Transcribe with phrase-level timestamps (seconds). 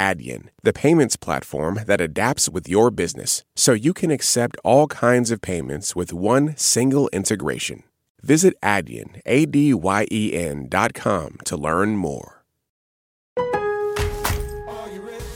[0.00, 5.30] Adyen, the payments platform that adapts with your business so you can accept all kinds
[5.30, 7.82] of payments with one single integration.
[8.22, 12.39] Visit Adyen, A-D-Y-E-N dot com to learn more.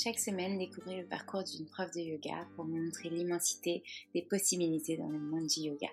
[0.00, 3.82] Chaque semaine, découvrez le parcours d'une prof de yoga pour montrer l'immensité
[4.14, 5.88] des possibilités dans le monde du yoga.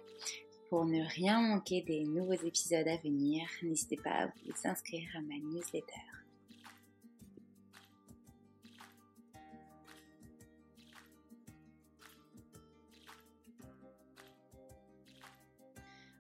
[0.70, 5.22] Pour ne rien manquer des nouveaux épisodes à venir, n'hésitez pas à vous inscrire à
[5.22, 6.25] ma newsletter.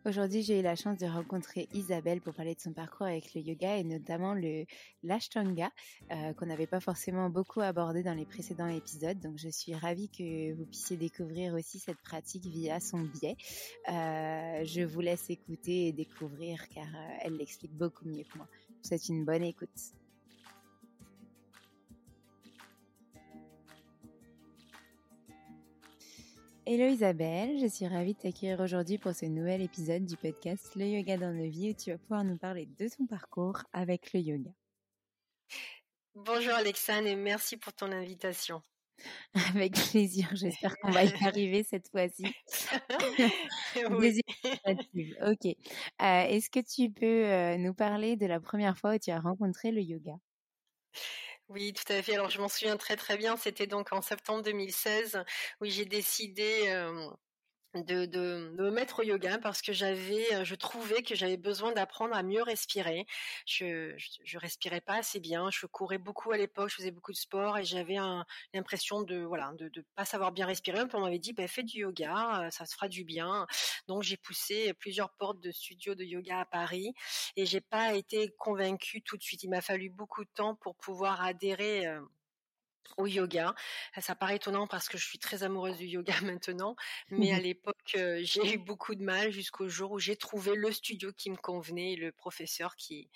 [0.05, 3.41] Aujourd'hui, j'ai eu la chance de rencontrer Isabelle pour parler de son parcours avec le
[3.41, 4.65] yoga et notamment le
[5.01, 5.71] l'ashtanga
[6.11, 9.19] euh, qu'on n'avait pas forcément beaucoup abordé dans les précédents épisodes.
[9.19, 13.35] Donc, je suis ravie que vous puissiez découvrir aussi cette pratique via son biais.
[13.89, 18.47] Euh, je vous laisse écouter et découvrir car euh, elle l'explique beaucoup mieux que moi.
[18.83, 19.95] C'est une bonne écoute.
[26.67, 30.87] Hello Isabelle, je suis ravie de t'accueillir aujourd'hui pour ce nouvel épisode du podcast Le
[30.87, 34.21] Yoga dans nos vies où tu vas pouvoir nous parler de ton parcours avec le
[34.21, 34.49] yoga.
[36.15, 38.63] Bonjour Alexandre et merci pour ton invitation.
[39.55, 42.25] Avec plaisir, j'espère qu'on va y arriver cette fois-ci.
[43.91, 44.21] oui.
[45.21, 45.45] Ok.
[45.45, 49.19] Euh, Est-ce que tu peux euh, nous parler de la première fois où tu as
[49.19, 50.13] rencontré le yoga?
[51.49, 52.13] Oui, tout à fait.
[52.15, 53.37] Alors, je m'en souviens très très bien.
[53.37, 55.23] C'était donc en septembre 2016
[55.61, 56.67] où j'ai décidé
[57.83, 62.15] de, de, me mettre au yoga parce que j'avais, je trouvais que j'avais besoin d'apprendre
[62.15, 63.05] à mieux respirer.
[63.45, 63.93] Je,
[64.23, 65.49] je, respirais pas assez bien.
[65.51, 67.97] Je courais beaucoup à l'époque, je faisais beaucoup de sport et j'avais
[68.53, 70.81] l'impression de voilà de, de pas savoir bien respirer.
[70.93, 73.45] On m'avait dit, bah, fais du yoga, ça se fera du bien.
[73.87, 76.93] Donc j'ai poussé plusieurs portes de studios de yoga à Paris
[77.35, 79.43] et j'ai pas été convaincue tout de suite.
[79.43, 81.85] Il m'a fallu beaucoup de temps pour pouvoir adhérer
[82.97, 83.55] au yoga.
[83.99, 86.75] Ça paraît étonnant parce que je suis très amoureuse du yoga maintenant,
[87.09, 87.75] mais à l'époque,
[88.21, 91.93] j'ai eu beaucoup de mal jusqu'au jour où j'ai trouvé le studio qui me convenait
[91.93, 93.09] et le professeur qui,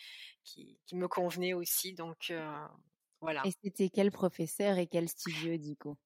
[0.43, 1.93] qui, me convenait aussi.
[1.93, 2.33] Donc,
[3.21, 3.41] voilà.
[3.45, 5.97] Et c'était quel professeur et quel studio, du coup?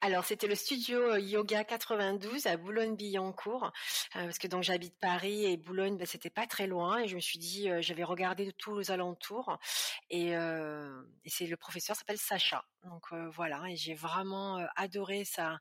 [0.00, 3.72] Alors c'était le studio Yoga 92 à Boulogne-Billancourt
[4.12, 7.20] parce que donc j'habite Paris et Boulogne ben, c'était pas très loin et je me
[7.20, 9.58] suis dit j'avais regardé de tous les alentours
[10.10, 12.64] et, et c'est le professeur s'appelle Sacha.
[12.84, 15.58] Donc voilà et j'ai vraiment adoré sa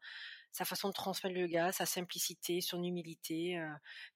[0.51, 3.59] sa façon de transmettre le yoga, sa simplicité, son humilité.
[3.59, 3.69] Euh,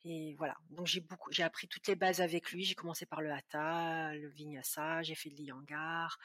[0.05, 0.55] et voilà.
[0.71, 2.63] Donc j'ai beaucoup, j'ai appris toutes les bases avec lui.
[2.63, 6.17] J'ai commencé par le hatha, le vinyasa, j'ai fait le liyangar,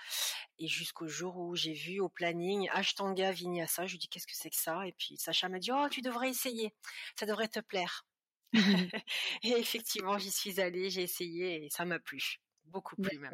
[0.59, 3.87] et jusqu'au jour où j'ai vu au planning Ashtanga Vinyasa.
[3.87, 4.87] Je lui dis qu'est-ce que c'est que ça?
[4.87, 6.73] Et puis Sacha m'a dit oh tu devrais essayer,
[7.19, 8.07] ça devrait te plaire.
[9.43, 12.39] et effectivement, j'y suis allée, j'ai essayé et ça m'a plu.
[12.67, 13.33] Beaucoup plu même.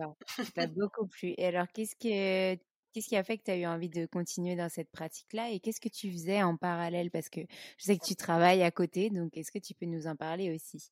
[0.54, 1.34] Ça beaucoup plu.
[1.38, 2.58] Et alors, qu'est-ce que
[2.92, 5.60] Qu'est-ce qui a fait que tu as eu envie de continuer dans cette pratique-là et
[5.60, 7.10] qu'est-ce que tu faisais en parallèle?
[7.10, 7.40] Parce que
[7.78, 10.54] je sais que tu travailles à côté, donc est-ce que tu peux nous en parler
[10.54, 10.90] aussi?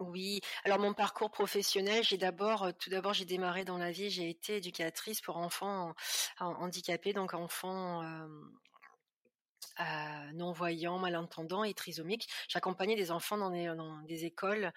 [0.00, 4.30] Oui, alors mon parcours professionnel, j'ai d'abord, tout d'abord, j'ai démarré dans la vie, j'ai
[4.30, 5.92] été éducatrice pour enfants
[6.38, 8.04] handicapés, donc enfants
[10.34, 12.28] non-voyants, malentendants et trisomiques.
[12.48, 13.50] J'accompagnais des enfants dans
[14.04, 14.72] des, écoles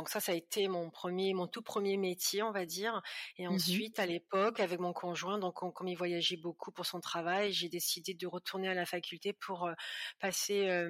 [0.00, 3.02] donc ça, ça a été mon premier, mon tout premier métier, on va dire.
[3.36, 7.00] Et mmh ensuite, à l'époque, avec mon conjoint, donc comme il voyageait beaucoup pour son
[7.00, 9.70] travail, j'ai décidé de retourner à la faculté pour
[10.18, 10.86] passer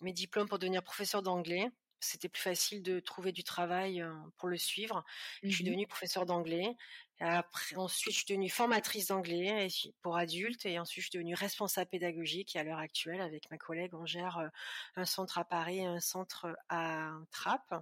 [0.00, 1.70] mes diplômes pour devenir professeur d'anglais.
[2.00, 4.04] C'était plus facile de trouver du travail
[4.36, 5.04] pour le suivre.
[5.46, 6.76] Je suis mmh devenue professeur d'anglais.
[7.20, 9.68] Après, ensuite, je suis devenue formatrice d'anglais
[10.02, 12.56] pour adultes et ensuite, je suis devenue responsable pédagogique.
[12.56, 14.50] Et à l'heure actuelle, avec ma collègue, on gère
[14.96, 17.74] un centre à Paris et un centre à Trappes.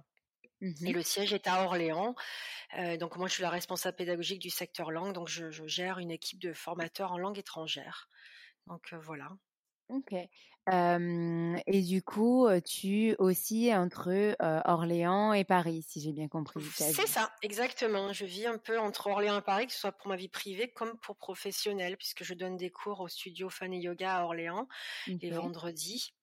[0.61, 2.15] Mmh et le siège est à Orléans.
[2.99, 5.13] donc moi, je suis la responsable pédagogique du secteur langue.
[5.13, 8.09] Donc je, gère une équipe de formateurs en langue étrangère.
[8.67, 9.29] Donc voilà.
[9.89, 10.13] Ok.
[10.13, 14.35] et du coup, tu aussi entre
[14.65, 16.61] Orléans et Paris, si j'ai bien compris.
[16.61, 18.13] C'est ça, exactement.
[18.13, 20.67] Je vis un peu entre Orléans et Paris, que ce soit pour ma vie privée
[20.67, 24.67] comme pour professionnelle, puisque je donne des cours au studio Fun et Yoga à Orléans
[25.07, 26.13] les vendredis.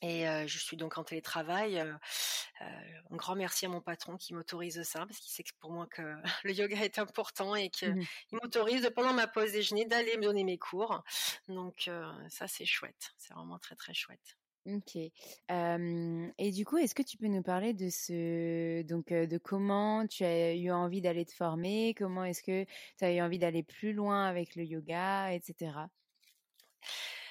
[0.00, 1.78] Et je suis donc en télétravail.
[1.78, 5.86] un grand merci à mon patron qui m'autorise ça, parce qu'il sait que pour moi
[5.86, 6.02] que
[6.44, 10.44] le yoga est important et qu'il mmh m'autorise pendant ma pause déjeuner d'aller me donner
[10.44, 11.02] mes cours.
[11.48, 11.90] Donc
[12.28, 14.36] ça c'est chouette, c'est vraiment très très chouette.
[14.66, 14.94] Ok.
[14.94, 20.24] et du coup, est-ce que tu peux nous parler de ce, donc, de comment tu
[20.24, 22.64] as eu envie d'aller te former, comment est-ce que
[22.96, 25.72] tu as eu envie d'aller plus loin avec le yoga, etc.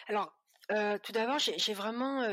[0.08, 0.38] Alors,
[1.04, 2.26] tout d'abord, j'ai vraiment,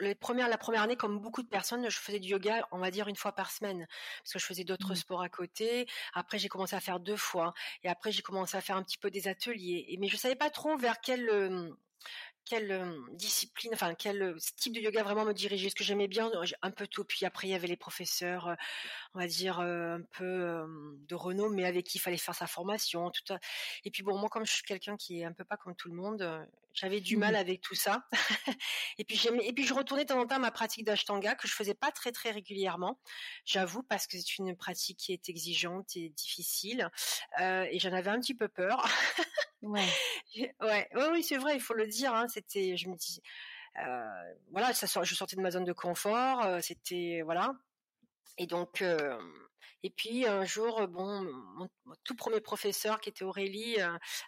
[0.00, 2.90] les premières, la première année, comme beaucoup de personnes, je faisais du yoga, on va
[2.90, 3.86] dire une fois par semaine,
[4.22, 4.96] parce que je faisais d'autres mmh.
[4.96, 5.86] sports à côté.
[6.12, 8.98] Après, j'ai commencé à faire deux fois, et après, j'ai commencé à faire un petit
[8.98, 9.84] peu des ateliers.
[9.88, 11.74] Et, mais je savais pas trop vers quel
[12.44, 15.70] quelle discipline, enfin quel type de yoga vraiment me diriger.
[15.70, 16.30] Ce que j'aimais bien,
[16.62, 17.04] un peu tout.
[17.04, 18.56] Puis après, il y avait les professeurs,
[19.14, 20.64] on va dire un peu
[21.08, 23.10] de renom, mais avec qui il fallait faire sa formation.
[23.10, 23.34] Tout
[23.84, 25.88] Et puis bon, moi, comme je suis quelqu'un qui est un peu pas comme tout
[25.88, 28.04] le monde, j'avais du mal mmh avec tout ça.
[28.98, 31.34] et puis j'aimais, et puis je retournais de temps en temps à ma pratique d'ashtanga
[31.36, 32.98] que je faisais pas très très régulièrement,
[33.44, 36.90] j'avoue, parce que c'est une pratique qui est exigeante et difficile.
[37.40, 38.84] et j'en avais un petit peu peur.
[39.64, 39.88] Ouais.
[40.60, 42.12] ouais, oui, c'est vrai, il faut le dire.
[42.14, 43.22] Hein, c'était, je me dis,
[44.50, 46.62] voilà, ça, je sortais de ma zone de confort.
[46.62, 47.54] c'était voilà.
[48.38, 48.82] Et donc,
[49.84, 51.20] et puis un jour, bon,
[51.56, 51.68] mon,
[52.04, 53.76] tout premier professeur qui était Aurélie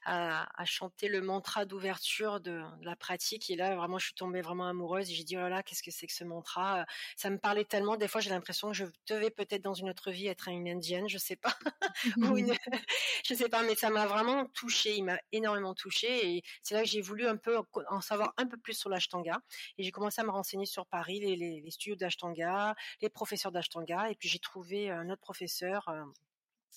[0.05, 3.49] a, chanté le mantra d'ouverture de, la pratique.
[3.49, 5.08] Et là, vraiment, je suis tombée vraiment amoureuse.
[5.08, 6.85] J'ai dit, oh là là, qu'est-ce que c'est que ce mantra?
[7.17, 7.97] Ça me parlait tellement.
[7.97, 11.08] Des fois, j'ai l'impression que je devais peut-être dans une autre vie être une indienne,
[11.08, 11.56] je sais pas,
[12.19, 12.52] ou une,
[13.25, 14.94] je sais pas, mais ça m'a vraiment touchée.
[14.97, 16.37] Il m'a énormément touchée.
[16.37, 17.56] Et c'est là que j'ai voulu un peu
[17.88, 19.41] en savoir un peu plus sur l'ashtanga.
[19.79, 23.52] Et j'ai commencé à me renseigner sur Paris, les, les, les studios d'ashtanga, les professeurs
[23.52, 24.11] d'ashtanga.
[24.11, 25.45] Et puis j'ai trouvé un autre professeur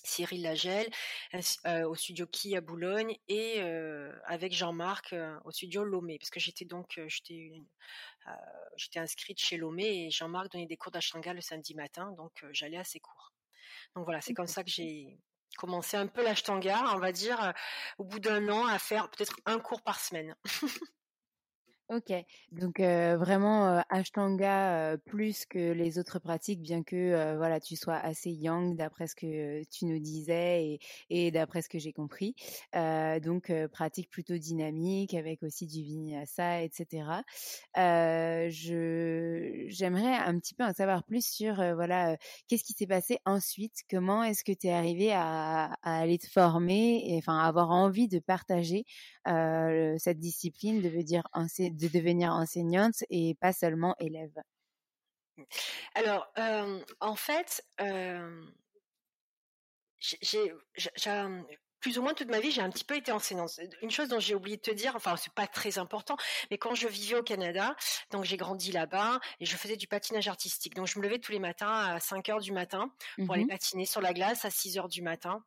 [0.02, 0.90] Cyril Lagel
[1.84, 3.60] au studio Qui à Boulogne et
[4.24, 5.14] avec Jean-Marc
[5.44, 7.62] au studio Lomé parce que j'étais donc j'étais
[8.76, 12.78] j'étais inscrite chez Lomé et Jean-Marc donnait des cours d'ashtanga le samedi matin donc j'allais
[12.78, 13.34] à ses cours.
[13.94, 15.18] Donc voilà, c'est comme ça que j'ai
[15.56, 17.52] commencé un peu l'ashtanga, on va dire
[17.98, 20.34] au bout d'un an à faire peut-être un cours par semaine.
[21.92, 22.12] Ok,
[22.52, 28.76] donc vraiment Ashtanga plus que les autres pratiques, bien que voilà tu sois assez young
[28.76, 30.80] d'après ce que tu nous disais et,
[31.10, 32.36] et d'après ce que j'ai compris.
[32.72, 37.24] donc pratique plutôt dynamique avec aussi du vinyasa, etc.
[37.74, 42.16] je j'aimerais un petit peu en savoir plus sur voilà
[42.46, 46.28] qu'est-ce qui s'est passé ensuite, comment est-ce que tu es arrivé à, à, aller te
[46.28, 48.84] former et enfin avoir envie de partager
[49.26, 51.24] cette discipline, de dire
[51.80, 54.32] de devenir enseignante et pas seulement élève
[55.94, 56.32] Alors,
[57.00, 57.64] en fait,
[59.98, 60.52] j'ai
[61.80, 63.58] plus ou moins toute ma vie, j'ai un petit peu été enseignante.
[63.82, 66.16] Une chose dont j'ai oublié de te dire, enfin c'est pas très important,
[66.50, 67.74] mais quand je vivais au Canada,
[68.10, 70.74] donc j'ai grandi là-bas et je faisais du patinage artistique.
[70.74, 73.46] Donc je me levais tous les matins à 5 heures du matin pour mmh aller
[73.46, 75.42] patiner sur la glace à 6 heures du matin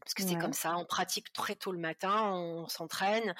[0.00, 3.34] parce que c'est comme ça, on pratique très tôt le matin, on s'entraîne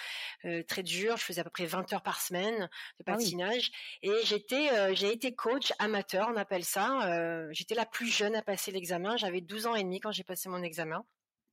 [0.68, 1.16] très dur.
[1.16, 3.70] Je faisais à peu près 20 heures par semaine de ah patinage
[4.02, 7.50] et j'étais, j'ai été coach amateur, on appelle ça.
[7.52, 9.16] j'étais la plus jeune à passer l'examen.
[9.16, 11.04] J'avais 12 ans et demi quand j'ai passé mon examen.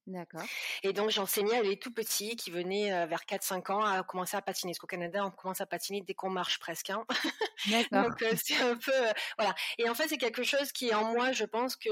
[0.08, 0.44] D'accord.
[0.84, 4.42] Et donc j'enseignais à les tout petits qui venaient vers 4-5 ans à commencer à
[4.42, 4.72] patiner.
[4.72, 6.90] Parce qu'au Canada, on commence à patiner dès qu'on marche presque.
[6.92, 7.06] Hein.
[7.70, 8.04] D'accord.
[8.04, 8.92] donc c'est un peu
[9.38, 9.54] voilà.
[9.78, 11.34] Et en fait, c'est quelque chose qui en moi.
[11.34, 11.90] Je pense que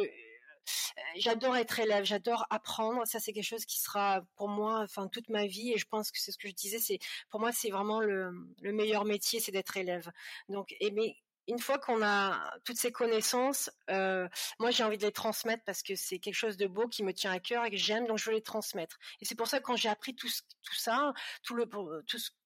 [1.18, 3.06] j'adore être élève, j'adore apprendre.
[3.06, 5.74] Ça, c'est quelque chose qui sera pour moi, enfin, toute ma vie.
[5.74, 6.80] Et je pense que c'est ce que je disais.
[6.80, 8.32] C'est pour moi, c'est vraiment le,
[8.62, 10.12] le meilleur métier, c'est d'être élève.
[10.50, 11.16] Donc, mais
[11.48, 15.96] une fois qu'on a toutes ces connaissances, moi j'ai envie de les transmettre parce que
[15.96, 18.26] c'est quelque chose de beau qui me tient à cœur et que j'aime, donc je
[18.30, 18.98] veux les transmettre.
[19.22, 20.30] Et c'est pour ça que quand j'ai appris tout,
[20.72, 21.66] ça, tout le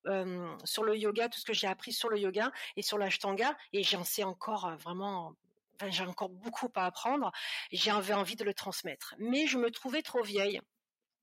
[0.08, 3.56] euh, sur le yoga, tout ce que j'ai appris sur le yoga et sur l'ashtanga,
[3.74, 5.36] et j'en sais encore vraiment.
[5.82, 7.32] Enfin, j'ai encore beaucoup à apprendre.
[7.72, 10.62] J'avais envie de le transmettre, mais je me trouvais trop vieille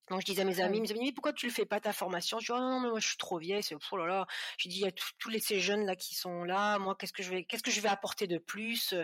[0.09, 1.93] donc je disais à mes amis, mes amis, mais pourquoi tu le fais pas ta
[1.93, 2.39] formation?
[2.39, 4.27] Je dis oh non, mais moi je suis trop vieille, c'est oh là là.
[4.57, 7.13] Je dis il y a tous les ces jeunes là qui sont là, moi qu'est-ce
[7.13, 8.95] que je vais qu'est-ce que je vais apporter de plus?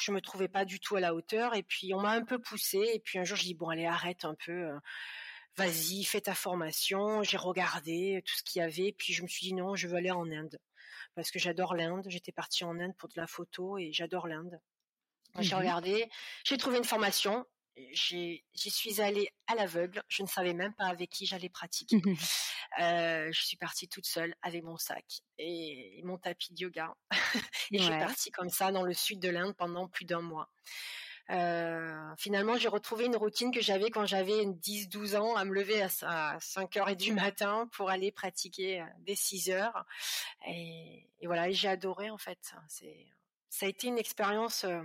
[0.00, 2.38] Je me trouvais pas du tout à la hauteur et puis on m'a un peu
[2.38, 4.78] poussé et puis un jour je dis bon allez arrête un peu euh,
[5.56, 7.22] vas-y, fais ta formation.
[7.22, 9.96] J'ai regardé tout ce qu'il y avait, puis je me suis dit non, je veux
[9.96, 10.58] aller en Inde
[11.14, 12.04] parce que j'adore l'Inde.
[12.08, 14.60] J'étais partie en Inde pour de la photo et j'adore l'Inde.
[15.40, 16.08] J'ai mmh regardé,
[16.44, 17.44] j'ai trouvé une formation
[17.92, 20.02] j'y suis allée à l'aveugle.
[20.08, 21.96] Je ne savais même pas avec qui j'allais pratiquer.
[22.80, 25.04] euh, je suis partie toute seule avec mon sac
[25.38, 26.94] et mon tapis de yoga.
[27.72, 30.48] et je suis partie comme ça dans le sud de l'Inde pendant plus d'un mois.
[31.30, 31.63] Euh,
[32.18, 36.38] finalement, j'ai retrouvé une routine que j'avais quand j'avais 10-12 ans, à me lever à,
[36.38, 39.84] 5h du matin pour aller pratiquer euh, dès 6 heures.
[40.48, 42.54] Et, voilà, j'ai adoré en fait.
[42.68, 43.06] C'est,
[43.48, 44.82] ça a été une expérience euh,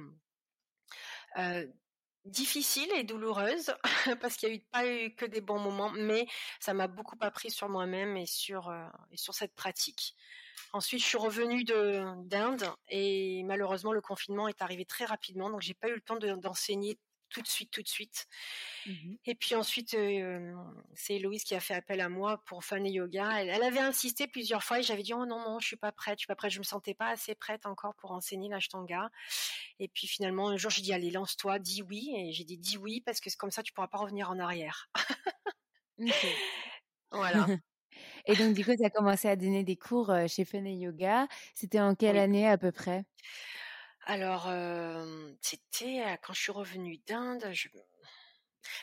[1.38, 1.65] euh
[2.25, 3.74] difficile et douloureuse
[4.21, 6.27] parce qu'il y a eu pas eu que des bons moments, mais
[6.59, 8.71] ça m'a beaucoup appris sur moi-même et sur
[9.09, 10.15] et sur cette pratique.
[10.74, 15.62] Ensuite, je suis revenue de d'Inde et malheureusement le confinement est arrivé très rapidement, donc
[15.62, 18.27] j'ai pas eu le temps d'enseigner tout de suite, tout de suite.
[18.86, 19.95] Mmh et puis ensuite,
[20.95, 23.43] c'est Héloïse qui a fait appel à moi pour Fun et Yoga.
[23.43, 26.17] Elle, avait insisté plusieurs fois et j'avais dit oh non non, je suis pas prête,
[26.17, 29.09] je suis pas prête, je me sentais pas assez prête encore pour enseigner l'ashtanga.
[29.79, 32.77] Et puis finalement un jour j'ai dit allez lance-toi, dis oui et j'ai dit dis
[32.77, 34.89] oui parce que c'est comme ça tu pourras pas revenir en arrière.
[37.12, 37.48] Voilà.
[38.25, 41.27] et donc du coup tu as commencé à donner des cours chez Fun et Yoga.
[41.55, 43.03] C'était en quelle année à peu près?
[44.06, 44.50] Alors,
[45.41, 47.50] c'était quand je suis revenue d'Inde.
[47.51, 47.68] Je,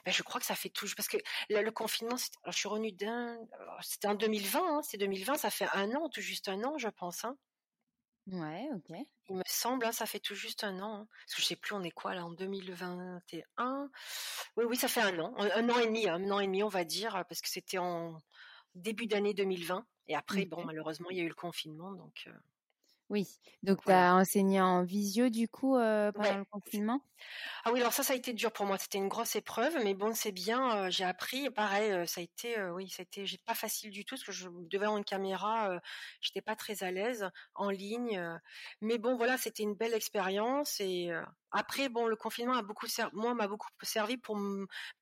[0.04, 1.18] ben, je crois que ça fait tout parce que
[1.50, 3.48] le confinement, alors je suis revenue d'Inde,
[3.82, 6.88] c'était en 2020, hein, c'est 2020, ça fait un an, tout juste un an, je
[6.88, 7.24] pense.
[7.24, 7.36] Hein.
[8.28, 8.96] Ouais, ok.
[9.28, 10.94] Il me semble, hein, ça fait tout juste un an.
[10.94, 13.90] Hein, parce que je sais plus, on est quoi là en 2021
[14.56, 16.68] Oui, oui, ça fait un an, un, an et demi, un an et demi, on
[16.68, 18.20] va dire, parce que c'était en
[18.74, 19.86] début d'année 2020.
[20.08, 22.28] Et après, bon, malheureusement, il y a eu le confinement, donc.
[23.08, 23.26] Oui,
[23.62, 27.00] donc tu as enseigné en visio du coup pendant le confinement?
[27.64, 28.78] Ah oui, alors ça, ça a été dur pour moi.
[28.78, 30.88] C'était une grosse épreuve, mais bon, c'est bien.
[30.90, 31.50] j'ai appris.
[31.50, 34.48] Pareil, ça a été, oui, ça a été, pas facile du tout parce que je
[34.48, 35.80] devais avoir une caméra.
[36.20, 38.38] J'étais pas très à l'aise en ligne,
[38.80, 41.10] mais bon, voilà, c'était une belle expérience et
[41.52, 44.38] après, bon, le confinement a beaucoup servi, moi, m'a beaucoup servi pour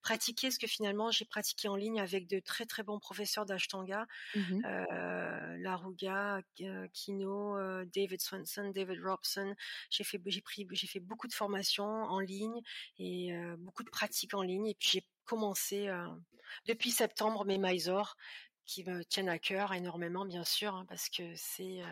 [0.03, 4.07] pratiquer ce que finalement j'ai pratiqué en ligne avec de très très bons professeurs d'Ashtanga,
[4.37, 6.41] euh, Laruga,
[6.93, 9.55] Kino, euh, David Swenson, David Robson.
[9.91, 12.61] J'ai fait, j'ai pris, j'ai fait beaucoup de formations en ligne
[12.99, 14.67] et euh, beaucoup de pratiques en ligne.
[14.67, 16.07] Et puis j'ai commencé euh,
[16.67, 18.17] depuis septembre mes Mysore
[18.67, 21.83] qui me tiennent à cœur énormément, bien sûr, hein, parce que c'est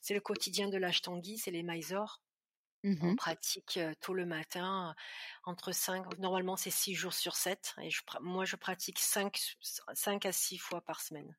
[0.00, 2.20] c'est le quotidien de l'Ashtangi, c'est les Mysore.
[2.84, 4.94] Mmh On pratique tout le matin,
[5.44, 9.56] entre 5, normalement c'est 6 jours sur 7, et je, moi je pratique 5,
[9.94, 11.36] 5 à 6 fois par semaine.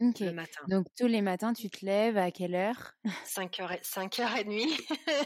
[0.00, 0.64] Le matin.
[0.66, 2.94] Donc tous les matins, tu te lèves à quelle heure?
[3.24, 4.80] 5h, 5h30.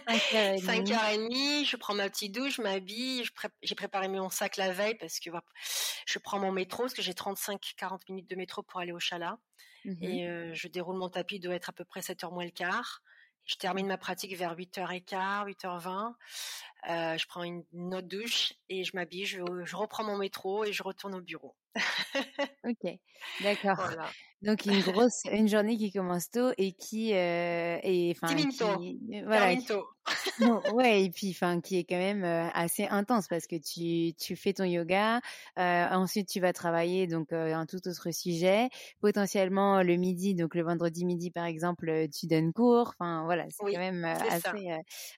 [0.07, 1.65] 5h30.
[1.65, 3.25] je prends ma petite douche, je m'habille,
[3.63, 5.31] j'ai préparé mon sac la veille parce que
[6.07, 9.39] je prends mon métro, parce que j'ai 35-40 minutes de métro pour aller au chalat.
[9.85, 12.51] Mmh et je déroule mon tapis, il doit être à peu près 7h moins le
[12.51, 13.03] quart.
[13.49, 16.13] Je termine ma pratique vers 8h15, 8h20.
[16.89, 20.73] Euh, je prends une, autre douche et je m'habille, je, je, reprends mon métro et
[20.73, 21.57] je retourne au bureau.
[22.65, 22.99] ok,
[23.41, 23.77] d'accord.
[23.77, 24.09] Voilà.
[24.43, 28.47] Donc une grosse, une journée qui commence tôt et qui euh, et enfin qui,
[29.25, 29.53] voilà,
[30.73, 34.37] ouais et puis enfin qui est quand même euh, assez intense parce que tu tu
[34.37, 35.21] fais ton yoga,
[35.59, 38.69] euh, ensuite tu vas travailler donc euh, un tout autre sujet,
[39.01, 43.73] potentiellement le midi donc le vendredi midi par exemple tu donnes cours, enfin voilà c'est
[43.73, 44.71] quand même assez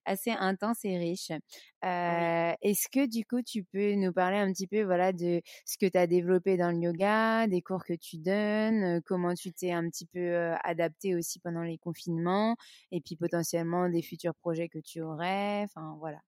[0.06, 1.30] assez intense et riche.
[1.82, 5.86] Est-ce que du coup tu peux nous parler un petit peu voilà de ce que
[5.86, 9.88] tu as développé dans le yoga, des cours que tu donnes comment tu t'es un
[9.88, 12.56] petit peu adapté aussi pendant les confinements
[12.92, 15.62] et puis potentiellement des futurs projets que tu aurais.
[15.64, 16.20] Enfin, voilà.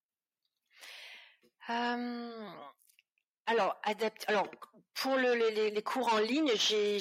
[3.47, 4.25] Alors, adapte.
[4.29, 4.49] Alors,
[4.95, 6.99] pour le, les, les, cours en ligne, j'ai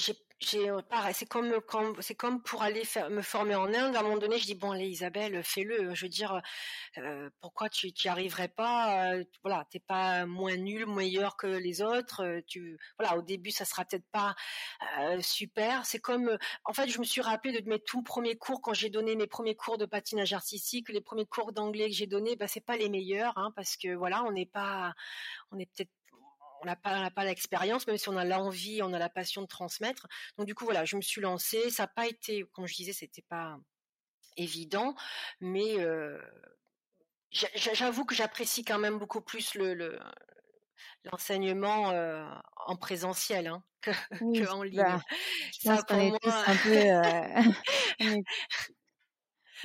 [0.53, 0.81] euh,
[1.13, 3.95] c'est comme pour aller faire, me former en Inde.
[3.95, 5.93] À un moment donné, je dis bon, allez Isabelle, fais-le.
[5.93, 6.41] Je veux dire,
[6.97, 11.81] euh, pourquoi tu n'y arriverais pas euh, Voilà, t'es pas moins nul, meilleur que les
[11.81, 12.23] autres.
[12.23, 14.35] Euh, voilà, au début, ça sera peut-être pas
[15.21, 15.85] super.
[15.85, 18.89] C'est comme, en fait, je me suis rappelé de mes tout premiers cours quand j'ai
[18.89, 22.47] donné mes premiers cours de patinage artistique, les premiers cours d'anglais que j'ai donnés, bah
[22.47, 24.93] c'est pas les meilleurs, hein, parce que voilà, on n'est pas,
[25.51, 25.91] on est peut-être
[26.61, 29.47] on n'a pas, pas l'expérience, même si on a l'envie, on a la passion de
[29.47, 30.07] transmettre.
[30.37, 31.69] Donc du coup, voilà, je me suis lancée.
[31.69, 33.57] Ça n'a pas été, comme je disais, c'était pas
[34.37, 34.95] évident,
[35.39, 36.19] mais euh,
[37.31, 39.99] j'avoue que j'apprécie quand même beaucoup plus le,
[41.05, 42.25] l'enseignement euh,
[42.65, 43.91] en présentiel hein, que,
[44.51, 44.81] en ligne.
[44.81, 45.01] Bah,
[45.59, 47.41] je pense qu'on est tous un peu, euh,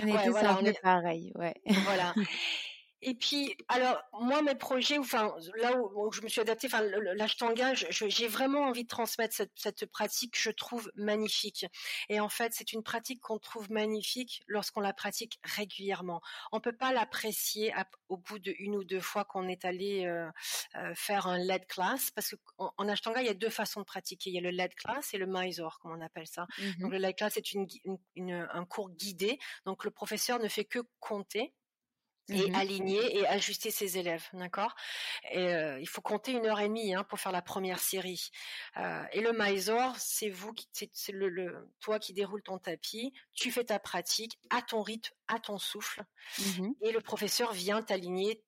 [0.00, 1.54] on est, tous un peu pareil, ouais.
[1.66, 2.14] Voilà.
[3.08, 7.72] Et puis, alors, moi, mes projets, enfin, là où, je me suis adaptée, enfin, l'ashtanga,
[7.72, 11.66] j'ai vraiment envie de transmettre cette, cette, pratique que je trouve magnifique.
[12.08, 16.20] Et en fait, c'est une pratique qu'on trouve magnifique lorsqu'on la pratique régulièrement.
[16.50, 17.72] On peut pas l'apprécier
[18.08, 20.28] au bout de une ou deux fois qu'on est allé euh,
[20.74, 23.86] euh, faire un lead class, parce qu'en en ashtanga, il y a deux façons de
[23.86, 24.30] pratiquer.
[24.30, 26.48] Il y a le lead class et le mysore, comme on appelle ça.
[26.58, 27.68] Mmh donc, le lead class, c'est une,
[28.16, 29.38] une, un cours guidé.
[29.64, 31.54] Donc, le professeur ne fait que compter
[32.28, 34.74] et mmh aligner et ajuster ses élèves, d'accord?
[35.30, 38.30] Et euh, il faut compter une heure et demie hein, pour faire la première série.
[38.76, 43.50] Euh, et le Mysore, c'est vous, c'est le, le, toi qui déroule ton tapis, tu
[43.52, 46.04] fais ta pratique à ton rythme, à ton souffle,
[46.38, 48.42] mmh et le professeur vient t'aligner,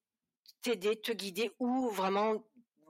[0.63, 2.45] t'aider, te guider ou vraiment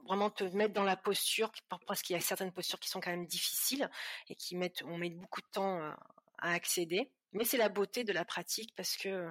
[0.05, 1.51] vraiment te mettre dans la posture
[1.85, 3.91] parce qu'il y a certaines postures qui sont quand même difficiles
[4.27, 5.91] et qui mettent on met beaucoup de temps euh,
[6.39, 7.11] à accéder.
[7.33, 9.29] Mais c'est la beauté de la pratique parce que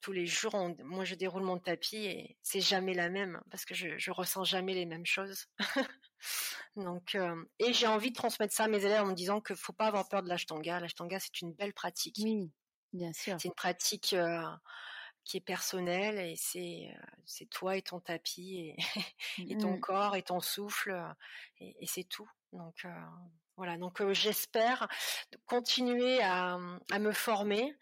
[0.00, 3.74] tous les jours, moi je déroule mon tapis et c'est jamais la même parce que
[3.74, 5.46] je, je ressens jamais les mêmes choses.
[6.76, 9.56] Donc, euh, et j'ai envie de transmettre ça à mes élèves en me disant qu'il
[9.56, 10.80] faut pas avoir peur de l'ashtanga.
[10.80, 12.16] L'ashtanga c'est une belle pratique.
[12.22, 12.50] Oui,
[12.92, 13.36] bien sûr.
[13.40, 14.44] C'est une pratique euh,
[15.24, 18.76] qui est personnelle et c'est c'est toi et ton tapis et,
[19.50, 19.80] et ton mmh.
[19.80, 20.94] corps et ton souffle
[21.58, 22.30] et, et c'est tout.
[22.52, 22.84] Donc
[23.56, 24.88] voilà, donc j'espère
[25.46, 26.58] continuer à,
[26.90, 27.76] à, me former.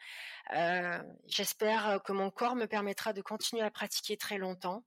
[0.55, 4.85] Euh, j'espère que mon corps me permettra de continuer à pratiquer très longtemps.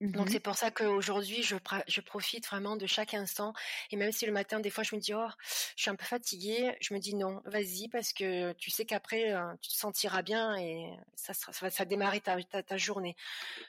[0.00, 1.56] Donc mmh c'est pour ça qu'aujourd'hui je,
[1.88, 3.54] je profite vraiment de chaque instant
[3.90, 5.28] et même si le matin des fois je me dis oh
[5.74, 9.32] je suis un peu fatiguée je me dis non vas-y parce que tu sais qu'après
[9.62, 13.16] tu te sentiras bien et ça ça, ça démarrer ta, ta, journée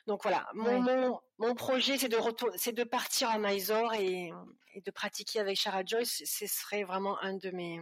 [0.06, 2.18] donc voilà mon, mon, mon, projet c'est de
[2.58, 4.34] c'est de partir à Mysore et,
[4.74, 7.80] et de pratiquer avec Shara Joyce ce serait vraiment un de mes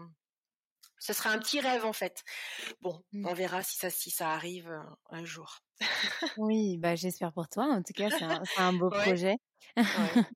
[1.00, 2.24] ce serait un petit rêve en fait.
[2.82, 3.28] Bon, mmh.
[3.28, 4.72] on verra si ça, si ça arrive
[5.10, 5.65] un jour.
[6.38, 7.66] Oui, bah j'espère pour toi.
[7.66, 9.38] En tout cas, c'est un, un, beau projet.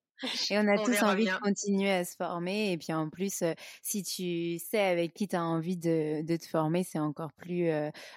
[0.51, 2.71] Et on a tous envie de continuer à se former.
[2.73, 3.43] Et puis en plus,
[3.81, 7.69] si tu sais avec qui tu as envie de, de, te former, c'est encore plus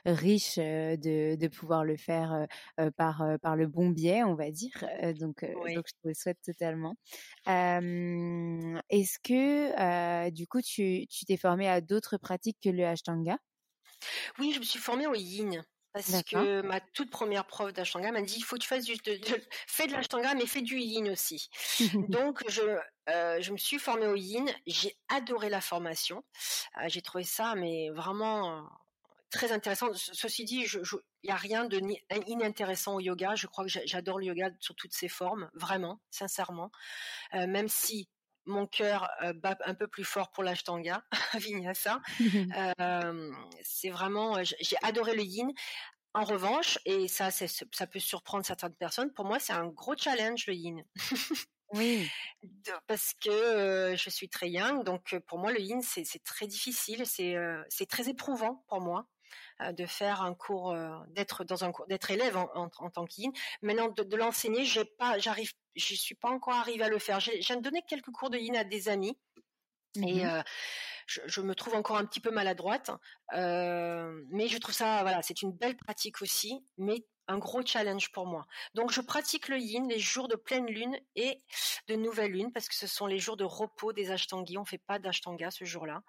[0.04, 2.46] riche de, de, pouvoir le faire
[2.96, 4.84] par, par le bon biais, on va dire.
[5.18, 6.96] donc, donc je te le souhaite totalement.
[7.46, 13.38] Est-ce que du coup, tu t'es formé à d'autres pratiques que le Ashtanga?
[14.38, 18.22] Oui, je me suis formée au Yin parce que ma toute première prof d'ashtanga m'a
[18.22, 20.78] dit il faut que tu fasses du, de, de, fais de l'ashtanga mais fais du
[20.78, 21.50] yin aussi.
[22.08, 22.62] Donc je
[23.08, 26.24] euh, je me suis formée au yin, j'ai adoré la formation,
[26.78, 28.62] euh, j'ai trouvé ça mais vraiment euh,
[29.32, 29.88] très intéressant.
[29.94, 31.80] Ceci dit, il n'y a rien de
[32.28, 33.34] inintéressant au yoga.
[33.34, 36.70] Je crois que j'adore le yoga sous toutes ses formes, vraiment, sincèrement.
[37.34, 38.08] Euh, même si
[38.46, 42.00] mon cœur bat un peu plus fort pour l'ashtanga, vinyasa.
[42.80, 43.30] euh,
[43.62, 45.52] c'est vraiment, j'ai adoré le yin.
[46.14, 50.46] En revanche, et ça, ça peut surprendre certaines personnes, pour moi, c'est un gros challenge
[50.48, 50.84] le yin.
[51.72, 52.12] oui.
[52.86, 57.36] Parce que je suis très young, donc pour moi, le yin, c'est très difficile, c'est
[57.68, 59.08] c'est très éprouvant pour moi
[59.72, 60.76] de faire un cours,
[61.08, 63.30] d'être dans un cours, d'être élève en, en, en tant qu'in.
[63.62, 67.20] Maintenant, de, de l'enseigner, j'ai pas, j'arrive je suis pas encore arrivée à le faire.
[67.20, 69.16] J'ai donné quelques cours de yin à des amis.
[69.96, 70.42] Et mmh euh,
[71.06, 72.90] je, je, me trouve encore un petit peu maladroite,
[73.34, 78.12] euh, mais je trouve ça, voilà, c'est une belle pratique aussi, mais un gros challenge
[78.12, 78.46] pour moi.
[78.74, 81.40] Donc je pratique le yin les jours de pleine lune et
[81.88, 84.58] de nouvelle lune parce que ce sont les jours de repos des ashtangi.
[84.58, 86.02] On fait pas d'ashtanga ce jour-là,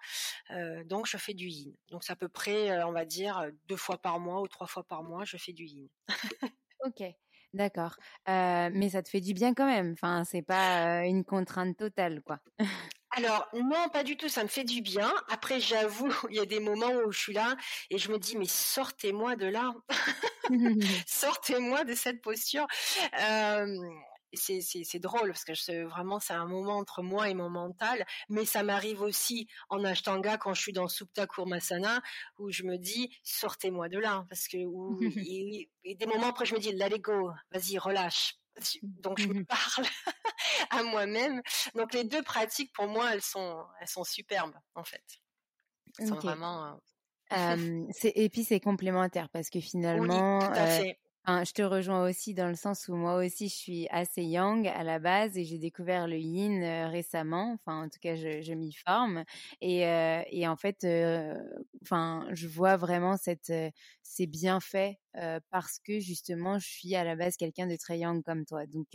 [0.50, 1.74] euh, donc je fais du yin.
[1.90, 4.66] Donc c'est à peu près, euh, on va dire, deux fois par mois ou trois
[4.66, 5.88] fois par mois, je fais du yin.
[6.86, 7.02] ok.
[7.54, 7.94] D'accord.
[8.28, 9.92] Euh, mais ça te fait du bien quand même.
[9.92, 12.40] Enfin, c'est pas euh, une contrainte totale, quoi.
[13.16, 14.28] Alors non, pas du tout.
[14.28, 15.12] Ça me fait du bien.
[15.28, 17.56] Après, j'avoue, il y a des moments où je suis là
[17.90, 19.72] et je me dis mais sortez-moi de là,
[21.06, 22.66] sortez-moi de cette posture.
[23.20, 23.66] Euh,
[24.36, 28.64] c'est drôle parce que vraiment c'est un moment entre moi et mon mental, mais ça
[28.64, 32.02] m'arrive aussi en Ashtanga quand je suis dans Supta Kurmasana
[32.38, 36.60] où je me dis sortez-moi de là parce que et, des moments après je me
[36.60, 38.34] dis let it go, vas-y relâche.
[38.82, 39.86] Donc je me parle
[40.70, 41.42] à moi-même.
[41.74, 45.04] Donc les deux pratiques pour moi elles sont elles sont superbes en fait.
[45.98, 46.78] Elles sont vraiment
[47.32, 52.06] euh, et puis c'est complémentaire parce que finalement, oui, tout à fait je te rejoins
[52.08, 55.44] aussi dans le sens où moi aussi je suis assez young à la base et
[55.44, 57.54] j'ai découvert le yin euh, récemment.
[57.54, 59.24] Enfin, en tout cas, je, je m'y forme
[59.62, 61.34] et, euh, et en fait, euh,
[61.82, 63.52] enfin, je vois vraiment cette
[64.02, 64.96] ces bienfaits
[65.50, 68.66] parce que justement, je suis à la base quelqu'un de très young comme toi.
[68.66, 68.88] Donc,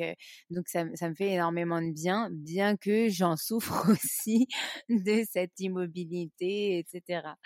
[0.50, 4.48] donc ça, ça me fait énormément de bien, bien que j'en souffre aussi
[4.90, 7.38] de cette immobilité, etc.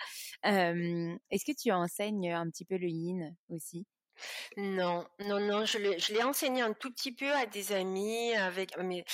[0.42, 3.86] Est-ce que tu enseignes un petit peu le yin aussi?
[4.56, 9.04] Non, non, non, je l'ai, enseigné un tout petit peu à des amis, avec mes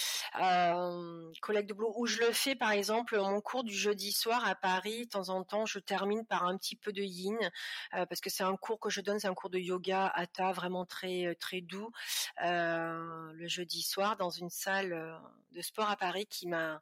[0.41, 4.47] euh, collègues de boulot, où je le fais par exemple mon cours du jeudi soir
[4.47, 5.07] à Paris.
[5.07, 7.39] De temps en temps, je termine par un petit peu de yin,
[7.95, 10.53] euh, parce que c'est un cours que je donne, c'est un cours de yoga hatha
[10.53, 11.91] vraiment très euh, très doux
[12.43, 15.21] le jeudi soir dans une salle
[15.53, 16.81] de sport à Paris qui m'a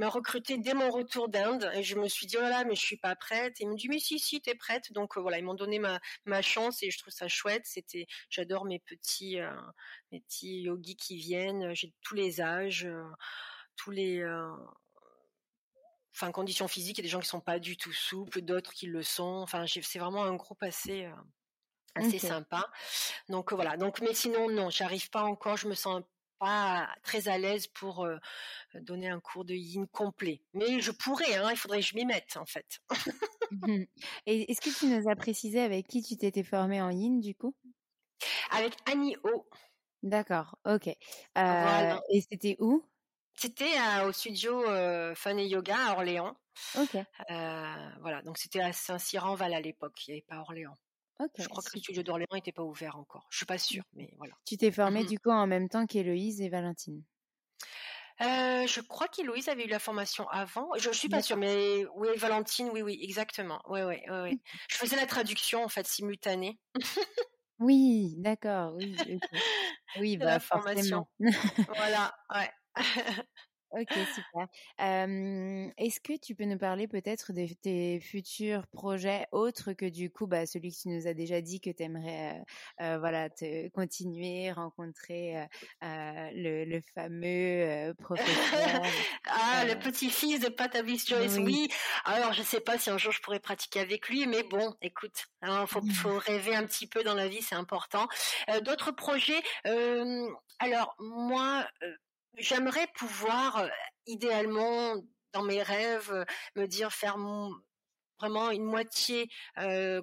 [0.00, 1.70] recruté dès mon retour d'Inde.
[1.74, 3.60] Et je me suis dit oh là là mais je suis pas prête.
[3.60, 4.92] Et ils m'ont dit mais si si t'es prête.
[4.92, 8.64] Donc voilà ils m'ont donné ma ma chance et je trouve ça chouette c'était, j'adore
[8.64, 9.50] mes petits, euh,
[10.12, 11.74] mes petits yogis qui viennent.
[11.74, 13.04] J'ai tous les âges, euh,
[13.76, 14.50] tous les, euh,
[16.14, 16.98] enfin conditions physiques.
[16.98, 19.40] Il y a des gens qui sont pas du tout souples, d'autres qui le sont.
[19.42, 21.10] Enfin, c'est vraiment un groupe assez
[21.94, 22.70] assez sympa.
[23.28, 23.76] Donc voilà.
[23.78, 25.56] Donc mais sinon non, j'arrive pas encore.
[25.56, 26.02] Je me sens
[26.38, 28.06] pas très à l'aise pour
[28.74, 30.42] donner un cours de yin complet.
[30.54, 32.80] Mais je pourrais, hein, il faudrait que je m'y mette en fait.
[33.50, 33.84] Mmh
[34.26, 37.34] Et est-ce que tu nous as précisé avec qui tu t'étais formée en yin du
[37.34, 37.54] coup?
[38.50, 39.46] Avec Annie O.
[40.02, 40.88] D'accord, ok.
[40.88, 42.84] Et c'était où?
[43.34, 44.62] C'était au studio
[45.14, 46.36] Fun et Yoga à Orléans.
[46.78, 46.96] Ok.
[48.00, 50.76] voilà, donc c'était à Saint-Cyran-Val à l'époque, il n'y avait pas Orléans.
[51.38, 53.26] Je crois que le studio d'Orléans n'était pas ouvert encore.
[53.30, 54.34] Je suis pas sûre, mais voilà.
[54.46, 57.04] Tu t'es formée mmh du coup en même temps qu'Héloïse et Valentine?
[58.22, 60.70] Euh, je crois qu'Héloïse avait eu la formation avant.
[60.76, 63.60] Je, je suis pas sûre, mais oui, Valentine, oui, oui, exactement.
[63.68, 64.32] Oui, oui, oui.
[64.32, 64.58] Mmh.
[64.70, 66.58] Je faisais la traduction en fait simultanée.
[67.58, 68.74] oui, d'accord.
[68.74, 68.96] Oui,
[69.96, 71.06] oui, bah la formation.
[71.68, 72.50] voilà, ouais.
[73.70, 74.46] Ok, super.
[74.78, 80.26] Est-ce que tu peux nous parler peut-être de tes futurs projets autres que du coup,
[80.26, 82.42] bah, celui que tu nous as déjà dit que tu aimerais
[82.78, 85.46] voilà, te continuer, rencontrer
[85.82, 88.82] le, le, fameux professeur
[89.26, 90.74] Ah, le petit-fils de Pat
[91.06, 91.68] Joyce, oui.
[92.04, 95.26] Alors, je sais pas si un jour je pourrais pratiquer avec lui, mais bon, écoute,
[95.42, 98.06] il hein, faut, faut, rêver un petit peu dans la vie, c'est important.
[98.62, 99.42] D'autres projets,
[100.60, 101.66] alors moi
[102.36, 103.68] j'aimerais pouvoir,
[104.06, 104.96] idéalement,
[105.32, 107.16] dans mes rêves, me dire faire
[108.18, 109.28] vraiment une moitié,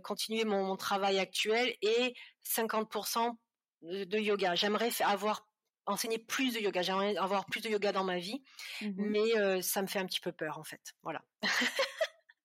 [0.03, 2.13] continuer mon, travail actuel et
[2.45, 3.35] 50%
[3.81, 4.55] de, yoga.
[4.55, 5.47] J'aimerais avoir
[5.85, 6.81] enseigner plus de yoga.
[6.81, 8.43] J'aimerais avoir plus de yoga dans ma vie,
[8.81, 10.93] mmh mais ça me fait un petit peu peur en fait.
[11.01, 11.23] Voilà.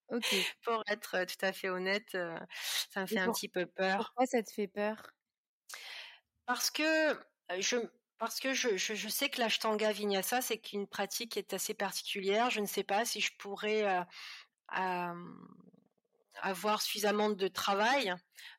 [0.08, 0.26] ok.
[0.64, 2.16] Pour être tout à fait honnête,
[2.90, 3.98] ça me fait un petit peu peur.
[3.98, 5.12] Pourquoi ça te fait peur?
[6.46, 7.20] Parce que
[7.58, 7.76] je
[8.18, 11.74] parce que je, je, je sais que l'ashtanga vinyasa, c'est une pratique qui est assez
[11.74, 12.50] particulière.
[12.50, 14.02] Je ne sais pas si je pourrais euh,
[14.78, 15.14] euh,
[16.40, 18.14] avoir suffisamment de travail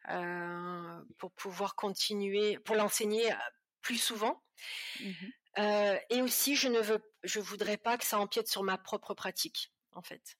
[0.09, 3.33] euh, pour pouvoir continuer, pour l'enseigner
[3.81, 4.43] plus souvent.
[4.99, 5.13] Mmh
[6.09, 9.73] et aussi, je ne veux, je voudrais pas que ça empiète sur ma propre pratique,
[9.91, 10.37] en fait.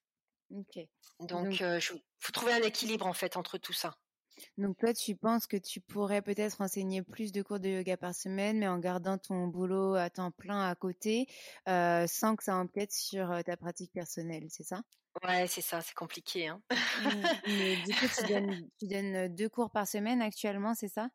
[0.49, 0.79] Ok.
[1.19, 3.97] Donc, il faut trouver un équilibre en fait entre tout ça.
[4.58, 8.13] Donc toi, tu penses que tu pourrais peut-être enseigner plus de cours de yoga par
[8.15, 11.28] semaine, mais en gardant ton boulot à temps plein à côté,
[11.67, 14.82] euh, sans que ça empiète sur euh, ta pratique personnelle, c'est ça?
[15.23, 16.47] Ouais, c'est ça, c'est compliqué.
[16.47, 16.62] Hein.
[17.47, 21.10] mais du coup, tu donnes, tu donnes deux cours par semaine actuellement, c'est ça?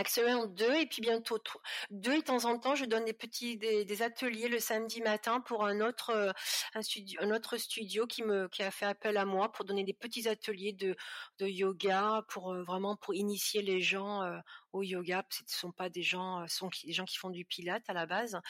[0.00, 1.60] Actuellement deux et puis bientôt trois.
[1.90, 5.42] Deux et de temps en temps, je donne des petits des, ateliers le samedi matin
[5.42, 6.32] pour un autre euh,
[6.74, 9.84] un studio un autre studio qui me qui a fait appel à moi pour donner
[9.84, 10.96] des petits ateliers de
[11.38, 14.38] de yoga pour euh, vraiment pour initier les gens euh,
[14.72, 15.22] au yoga.
[15.28, 18.06] Ce ne sont pas des gens sont des gens qui font du pilate à la
[18.06, 18.40] base.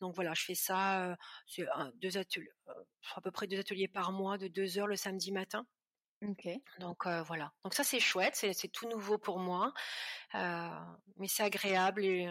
[0.00, 1.16] Donc voilà, je fais ça
[1.46, 1.64] c'est
[2.02, 2.52] deux ateliers
[3.16, 5.66] à peu près deux ateliers par mois de deux heures le samedi matin.
[6.22, 6.48] Ok.
[6.80, 7.52] Donc voilà.
[7.64, 9.72] Donc ça c'est chouette, c'est tout nouveau pour moi,
[10.34, 12.28] mais c'est agréable et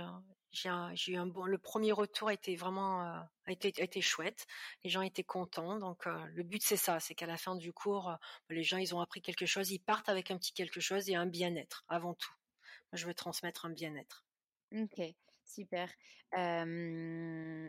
[0.51, 1.45] j'ai eu un bon.
[1.45, 4.45] Le premier retour a été vraiment a été, a été chouette.
[4.83, 5.77] Les gens étaient contents.
[5.79, 8.13] Donc le but c'est ça, c'est qu'à la fin du cours,
[8.49, 11.15] les gens ils ont appris quelque chose, ils partent avec un petit quelque chose et
[11.15, 12.33] un bien-être avant tout.
[12.91, 14.25] Moi, je veux transmettre un bien-être.
[14.71, 15.15] Ok.
[15.47, 15.89] Super.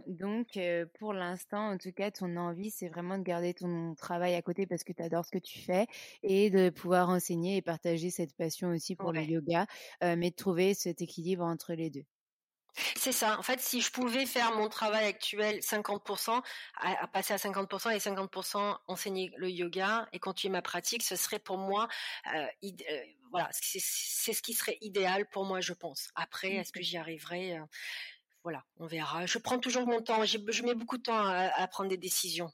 [0.06, 0.58] donc,
[0.98, 4.66] pour l'instant, en tout cas, ton envie, c'est vraiment de garder ton travail à côté
[4.66, 5.86] parce que tu adores ce que tu fais
[6.22, 9.66] et de pouvoir enseigner et partager cette passion aussi pour le yoga,
[10.02, 12.04] mais de trouver cet équilibre entre les deux.
[12.96, 13.38] C'est ça.
[13.38, 16.42] En fait, si je pouvais faire mon travail actuel 50%,
[16.76, 21.38] à, passer à 50% et 50% enseigner le yoga et continuer ma pratique, ce serait
[21.38, 21.88] pour moi,
[22.34, 23.80] euh, euh, voilà, c'est
[24.32, 26.08] ce qui serait idéal pour moi, je pense.
[26.14, 27.64] Après, est-ce que j'y arriverai euh,
[28.44, 29.26] voilà, on verra.
[29.26, 30.24] Je prends toujours mon temps.
[30.24, 32.50] Je mets beaucoup de temps à, prendre des décisions.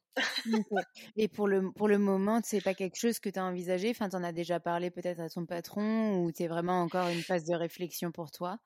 [1.16, 3.90] Et pour le, pour le moment, c'est pas quelque chose que tu as envisagé?
[3.90, 7.08] Enfin, tu en as déjà parlé peut-être à ton patron ou tu es vraiment encore
[7.08, 8.58] une phase de réflexion pour toi?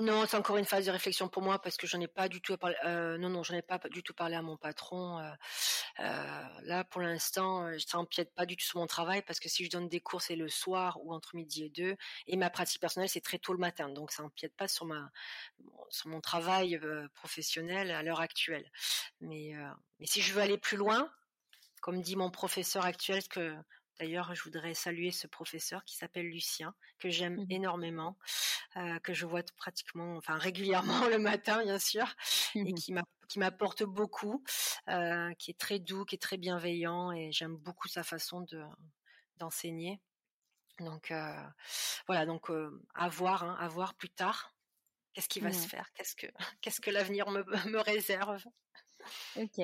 [0.00, 2.40] Non, c'est encore une phase de réflexion pour moi parce que j'en ai pas du
[2.40, 2.76] tout parlé.
[2.84, 5.18] Euh, non, non, j'en ai pas du tout parlé à mon patron.
[5.18, 5.30] Euh,
[6.00, 9.64] euh, là, pour l'instant, ça empiète pas du tout sur mon travail parce que si
[9.64, 12.80] je donne des cours, c'est le soir ou entre midi et deux, et ma pratique
[12.80, 15.10] personnelle, c'est très tôt le matin, donc ça empiète pas sur ma
[15.88, 16.80] sur mon travail
[17.14, 18.70] professionnel à l'heure actuelle.
[19.20, 19.54] Mais
[20.00, 21.10] mais si je veux aller plus loin,
[21.80, 23.56] comme dit mon professeur actuel, que
[23.98, 28.18] D'ailleurs, je voudrais saluer ce professeur qui s'appelle Lucien, que j'aime mmh énormément,
[28.76, 32.06] euh, que je vois pratiquement, enfin régulièrement le matin, bien sûr,
[32.64, 34.44] et mmh qui m'apporte beaucoup,
[34.88, 38.62] euh, qui est très doux, qui est très bienveillant, et j'aime beaucoup sa façon de
[39.38, 40.00] d'enseigner.
[40.78, 41.42] Donc euh,
[42.06, 42.50] voilà, donc
[42.94, 44.54] à voir, hein, à voir plus tard.
[45.12, 45.92] Qu'est-ce qui va se faire?
[45.94, 46.26] Qu'est-ce que
[46.60, 48.44] qu'est-ce que l'avenir me, me réserve?
[49.36, 49.60] Ok,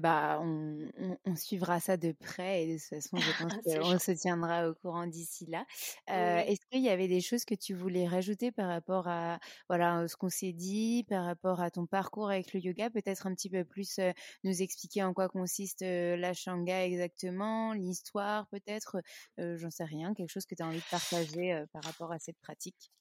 [0.00, 0.88] bah on,
[1.24, 4.74] on, suivra ça de près et de toute façon, je pense qu'on se tiendra au
[4.74, 5.64] courant d'ici là.
[6.06, 10.16] Est-ce qu'il y avait des choses que tu voulais rajouter par rapport à voilà ce
[10.16, 13.64] qu'on s'est dit, par rapport à ton parcours avec le yoga, peut-être un petit peu
[13.64, 14.00] plus
[14.44, 19.02] nous expliquer en quoi consiste la shanga exactement, l'histoire peut-être,
[19.38, 22.38] j'en sais rien, quelque chose que tu as envie de partager par rapport à cette
[22.38, 22.92] pratique?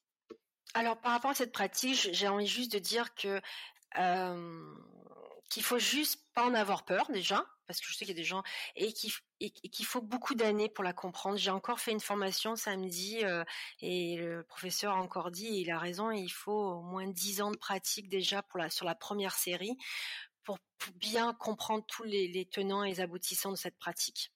[0.73, 3.39] Alors par rapport à cette pratique, j'ai envie juste de dire que
[5.53, 8.21] qu'il faut juste pas en avoir peur déjà, parce que je sais qu'il y a
[8.21, 8.43] des gens
[8.75, 11.37] et qu'il faut beaucoup d'années pour la comprendre.
[11.37, 13.43] J'ai encore fait une formation samedi euh,
[13.79, 17.41] et le professeur a encore dit, et il a raison, il faut au moins dix
[17.41, 19.77] ans de pratique déjà pour la sur la première série
[20.43, 20.57] pour,
[20.95, 24.33] bien comprendre tous les tenants et les aboutissants de cette pratique.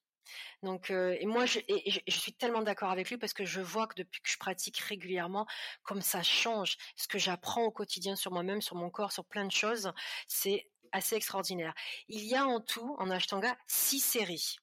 [0.64, 1.60] Donc, euh, et moi, je,
[2.08, 4.78] je, suis tellement d'accord avec lui parce que je vois que depuis que je pratique
[4.80, 5.46] régulièrement,
[5.84, 9.46] comme ça change, ce que j'apprends au quotidien sur moi-même, sur mon corps, sur plein
[9.46, 9.92] de choses,
[10.28, 11.74] c'est assez extraordinaire.
[12.10, 14.58] Il y a en tout, en Ashtanga, six séries.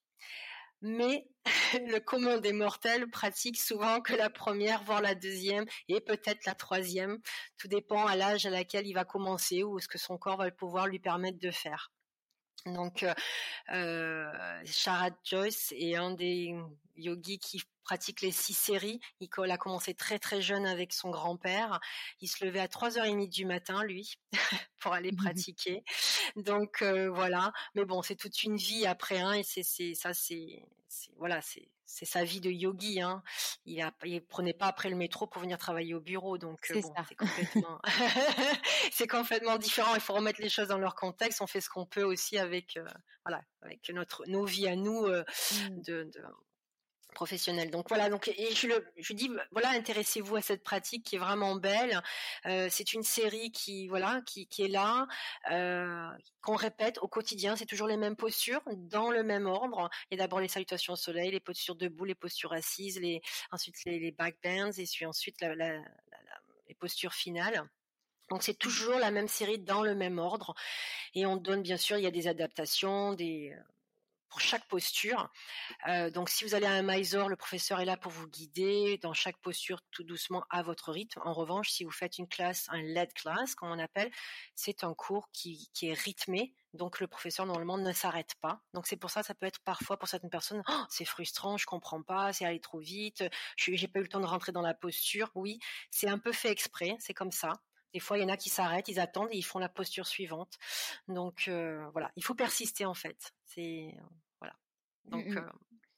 [0.82, 1.26] Mais
[1.87, 6.54] le commun des mortels pratique souvent que la première, voire la deuxième, et peut-être la
[6.54, 7.18] troisième.
[7.56, 10.50] Tout dépend à l'âge à laquelle il va commencer ou ce que son corps va
[10.50, 11.90] pouvoir lui permettre de faire.
[12.66, 13.12] Donc, euh,
[13.72, 16.55] euh, Sharad Joyce est un des
[16.96, 19.00] yogis qui pratique les six séries.
[19.20, 21.79] Il a commencé très très jeune avec son grand-père.
[22.20, 24.14] Il se levait à 3h30 du matin, lui,
[24.81, 25.85] pour aller pratiquer.
[26.37, 27.53] Donc euh, voilà.
[27.74, 30.62] Mais bon, c'est toute une vie après, hein, et c'est ça, c'est
[31.18, 33.01] voilà, c'est c'est sa vie de yogi.
[33.01, 33.23] Hein.
[33.64, 36.81] Il, a, il prenait pas après le métro pour venir travailler au bureau, donc euh,
[36.81, 37.81] bon, c'est complètement,
[38.92, 39.94] c'est complètement différent.
[39.94, 41.40] Il faut remettre les choses dans leur contexte.
[41.40, 42.87] On fait ce qu'on peut aussi avec, euh,
[43.25, 45.83] voilà, avec notre nos vies à nous mmh.
[45.83, 46.23] de, de
[47.14, 47.70] professionnel.
[47.70, 52.03] Donc voilà, donc je le dis voilà, intéressez-vous à cette pratique qui est vraiment belle.
[52.46, 55.07] Euh, c'est une série qui voilà qui, est là,
[55.50, 56.09] euh,
[56.42, 57.57] qu'on répète au quotidien.
[57.57, 59.88] C'est toujours les mêmes postures dans le même ordre.
[60.11, 63.98] Et d'abord les salutations au soleil, les postures debout, les postures assises, les ensuite les,
[63.98, 67.62] les back bends et puis ensuite les postures finales.
[68.31, 70.55] Donc c'est toujours la même série dans le même ordre
[71.14, 73.55] et on donne bien sûr il y a des adaptations, des
[74.35, 75.31] pour chaque posture.
[75.87, 78.99] Euh, donc, si vous allez à un Mysore, le professeur est là pour vous guider
[78.99, 81.20] dans chaque posture tout doucement à votre rythme.
[81.25, 84.11] En revanche, si vous faites une classe, un LED class, comme on appelle,
[84.57, 86.53] c'est un cours qui, qui, est rythmé.
[86.73, 88.61] Donc, le professeur normalement ne s'arrête pas.
[88.73, 91.66] Donc, c'est pour ça, ça peut être parfois pour certaines personnes, oh, c'est frustrant, je
[91.66, 93.23] comprends pas, c'est aller trop vite,
[93.57, 95.31] j'ai pas eu le temps de rentrer dans la posture.
[95.37, 95.61] Oui,
[95.92, 97.53] c'est un peu fait exprès, c'est comme ça.
[97.94, 100.09] Des fois, il y en a qui s'arrêtent, ils attendent et ils font la posture
[100.09, 100.59] suivante.
[101.07, 103.33] Donc euh, voilà, il faut persister en fait.
[103.44, 103.94] C'est
[105.04, 105.24] voilà.
[105.24, 105.50] Donc mmh euh,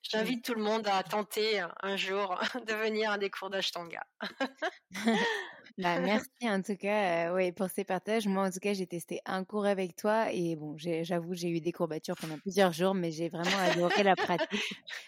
[0.02, 4.06] j'invite tout le monde à tenter un jour de venir à des cours d'Ashtanga.
[5.78, 8.26] Bah, merci en tout cas euh, pour ces partages.
[8.26, 11.60] Moi, en tout cas, j'ai testé un cours avec toi et bon, j'avoue, j'ai eu
[11.60, 14.48] des courbatures pendant plusieurs jours, mais j'ai vraiment adoré la pratique.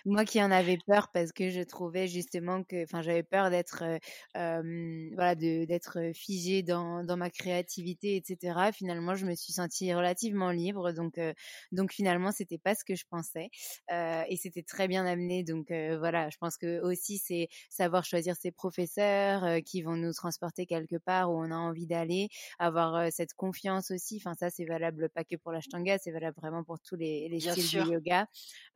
[0.05, 3.83] Moi qui en avais peur parce que je trouvais justement que, enfin, j'avais peur d'être,
[4.37, 5.35] euh,
[5.66, 8.73] d'être figée dans, dans ma créativité, etc.
[8.73, 11.33] Finalement, je me suis sentie relativement libre, donc, euh,
[11.73, 13.51] donc finalement, c'était pas ce que je pensais
[13.92, 15.44] euh, et c'était très bien amené.
[15.44, 20.47] Donc voilà, je pense que aussi c'est savoir choisir ses professeurs qui vont nous transporter
[20.56, 24.20] quelque part où on a envie d'aller, avoir cette confiance aussi.
[24.20, 27.40] Enfin ça c'est valable pas que pour l'ashtanga, c'est valable vraiment pour tous les, les
[27.40, 28.26] styles de yoga.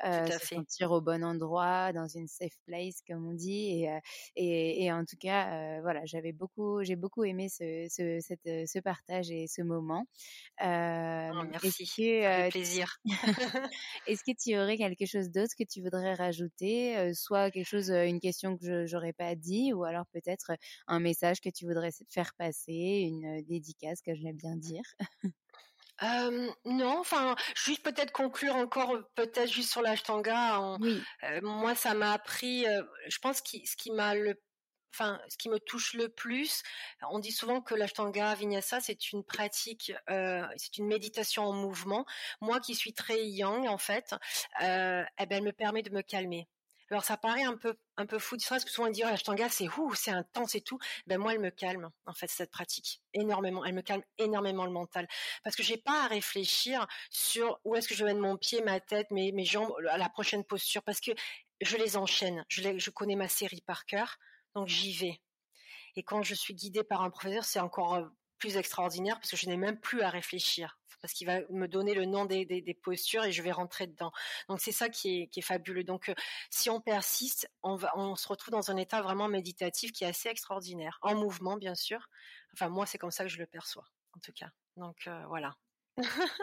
[0.02, 3.84] se sentir au bon endroit, dans une safe place comme on dit.
[3.84, 3.98] Et,
[4.36, 8.78] et, et en tout cas, voilà, j'avais beaucoup, j'ai beaucoup aimé ce, ce, cette, ce
[8.78, 10.06] partage et ce moment.
[10.60, 12.96] Oh, merci, que, plaisir.
[14.06, 18.20] est-ce que tu aurais quelque chose d'autre que tu voudrais rajouter, soit quelque chose, une
[18.20, 20.52] question que je n'aurais pas dit, ou alors peut-être
[20.86, 24.82] un message que tu voudrais faire passer, une dédicace que vais bien dire?
[26.64, 30.76] non, enfin, juste peut-être conclure encore, peut-être juste sur l'ashtanga.
[30.80, 31.02] Oui.
[31.42, 32.64] moi, ça m'a appris.
[33.06, 34.34] je pense que ce qui m'a le
[34.94, 36.62] enfin, ce qui me touche le plus,
[37.08, 42.04] on dit souvent que l'ashtanga vinyasa, c'est une pratique, c'est une méditation en mouvement.
[42.40, 44.14] Moi qui suis très yang, en fait,
[44.60, 46.46] eh ben, elle me permet de me calmer.
[46.92, 49.48] Alors ça paraît un peu un peu fou, parce que souvent on dit oh, l'ashtanga
[49.48, 50.78] c'est ouh, c'est intense et tout.
[51.06, 53.64] Ben moi elle me calme en fait cette pratique énormément.
[53.64, 55.08] Elle me calme énormément le mental
[55.42, 58.78] parce que j'ai pas à réfléchir sur où est-ce que je mets mon pied, ma
[58.78, 61.12] tête, mes jambes à la prochaine posture parce que
[61.62, 62.44] je les enchaîne.
[62.48, 64.18] Je, je connais ma série par cœur.
[64.54, 65.18] Donc j'y vais.
[65.96, 68.06] Et quand je suis guidée par un professeur, c'est encore
[68.38, 71.94] plus extraordinaire parce que je n'ai même plus à réfléchir parce qu'il va me donner
[71.94, 74.12] le nom des, postures et je vais rentrer dedans.
[74.48, 75.84] Donc c'est ça qui est, fabuleux.
[75.84, 76.12] Donc
[76.50, 80.28] si on persiste, on, va, se retrouve dans un état vraiment méditatif qui est assez
[80.28, 82.08] extraordinaire, en mouvement bien sûr.
[82.54, 83.84] Enfin moi c'est comme ça que je le perçois
[84.16, 84.50] en tout cas.
[84.76, 85.54] Donc voilà.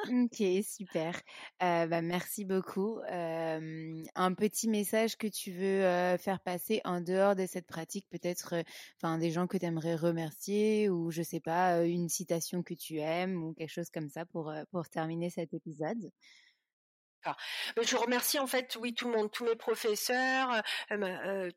[0.08, 1.22] OK, super.
[1.60, 3.00] bah, merci beaucoup.
[3.08, 8.64] un petit message que tu veux, faire passer en dehors de cette pratique, peut-être,
[9.02, 12.98] enfin, des gens que tu aimerais remercier ou je sais pas, une citation que tu
[12.98, 16.12] aimes ou quelque chose comme ça pour, pour terminer cet épisode?
[17.82, 20.62] je remercie en fait, oui, tout le monde, tous mes professeurs,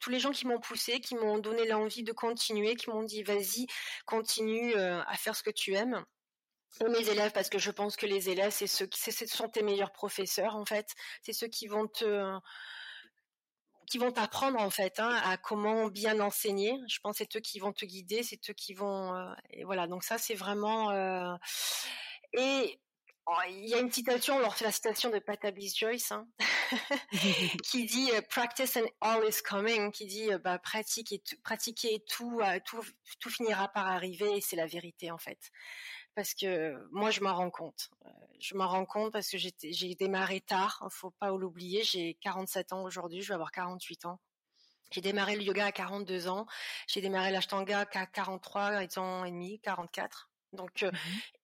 [0.01, 3.23] tous les gens qui m'ont poussé, qui m'ont donné l'envie de continuer, qui m'ont dit:
[3.23, 3.67] «Vas-y,
[4.07, 6.05] continue, à faire ce que tu aimes»
[6.81, 9.63] mes élèves parce que je pense que les élèves c'est ceux qui ce sont tes
[9.63, 10.89] meilleurs professeurs en fait.
[11.23, 12.39] C'est ceux qui vont te
[13.87, 16.75] qui vont t'apprendre en fait hein, à comment bien enseigner.
[16.89, 19.87] Je pense c'est eux qui vont te guider c'est eux qui vont euh, et voilà.
[19.87, 21.35] Donc ça c'est vraiment euh,
[22.33, 22.81] et
[23.27, 26.27] oh, il y a une citation, alors c'est la citation de Patabis Joyce, hein,
[27.65, 32.05] qui dit euh, "Practice and all is coming", qui dit bah pratique et pratiquer et
[32.09, 32.83] tout, tout,
[33.21, 35.39] tout finira par arriver et c'est la vérité en fait
[36.15, 37.91] parce que moi je m'en rends compte.
[38.41, 42.73] Je m'en rends compte parce que j'ai démarré tard, il faut pas l'oublier, j'ai 47
[42.73, 44.21] ans aujourd'hui, je vais avoir 48 ans.
[44.91, 46.47] J'ai démarré le yoga à 42 ans,
[46.87, 50.31] j'ai démarré l'ashtanga à 43 ans et demi, 44.
[50.53, 50.91] Donc, mmh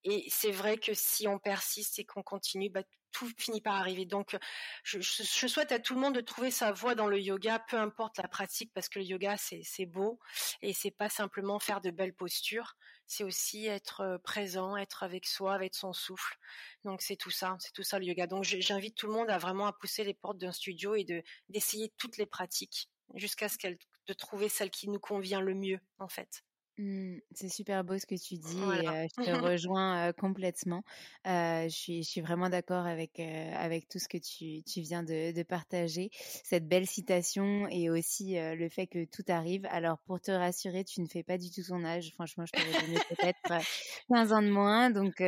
[0.05, 4.07] et c'est vrai que si on persiste et qu'on continue, bah, tout finit par arriver.
[4.07, 4.37] Donc,
[4.85, 8.19] je, souhaite à tout le monde de trouver sa voie dans le yoga, peu importe
[8.19, 10.19] la pratique, parce que le yoga c'est beau
[10.63, 12.77] et c'est pas simplement faire de belles postures,
[13.09, 16.39] c'est aussi être présent, être avec soi, avec son souffle.
[16.85, 18.27] Donc c'est tout ça, c'est tout ça le yoga.
[18.27, 21.93] Donc j'invite tout le monde à vraiment pousser les portes d'un studio et de d'essayer
[21.97, 26.09] toutes les pratiques jusqu'à ce qu'elle de trouver celle qui nous convient le mieux en
[26.09, 26.45] fait.
[26.79, 30.85] Mmh, c'est super beau ce que tu dis et je te rejoins complètement.
[31.25, 35.33] je, suis, je suis vraiment d'accord avec, avec tout ce que tu, tu viens de,
[35.33, 36.11] de partager.
[36.13, 39.67] Cette belle citation et aussi le fait que tout arrive.
[39.71, 42.13] Alors pour te rassurer, tu ne fais pas du tout ton âge.
[42.15, 43.65] Franchement, je t'aurais donné peut-être
[44.13, 44.91] 15 ans de moins.
[44.91, 45.21] Donc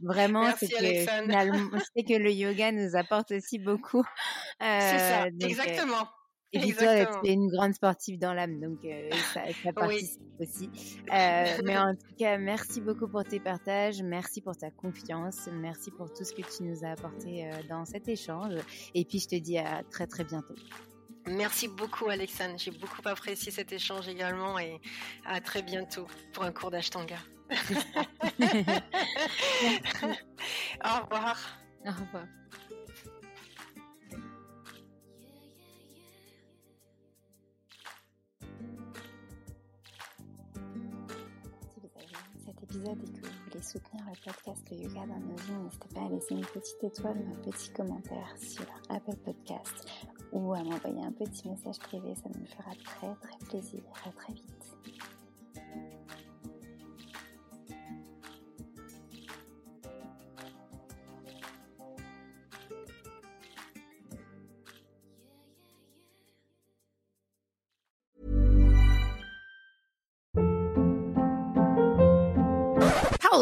[0.00, 4.04] vraiment, c'est que finalement, que le yoga nous apporte aussi beaucoup.
[4.60, 6.06] c'est ça, exactement.
[6.56, 10.20] Et puis toi, tu es une grande sportive dans l'âme, donc euh, ça, ça, participe
[10.40, 10.70] aussi.
[11.12, 15.90] Euh, mais en tout cas, merci beaucoup pour tes partages, merci pour ta confiance, merci
[15.90, 18.54] pour tout ce que tu nous as apporté euh, dans cet échange.
[18.94, 20.54] Et puis, je te dis à très très bientôt.
[21.26, 22.54] Merci beaucoup, Alexandre.
[22.56, 24.80] J'ai beaucoup apprécié cet échange également et
[25.26, 27.18] à très bientôt pour un cours d'Ashtanga.
[30.84, 31.36] Au revoir.
[31.84, 32.26] Au revoir.
[42.84, 46.08] Et que vous voulez soutenir le podcast Le Yoga dans nos vies, n'hésitez pas à
[46.08, 49.88] laisser une petite étoile ou un petit commentaire sur Apple Podcast
[50.32, 53.80] ou à m'envoyer un petit message privé, ça me fera très très plaisir.
[54.04, 54.65] À très vite.